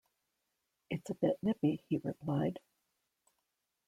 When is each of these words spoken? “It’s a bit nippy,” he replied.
“It’s 0.89 1.11
a 1.11 1.13
bit 1.13 1.37
nippy,” 1.43 1.83
he 1.87 2.01
replied. 2.03 2.57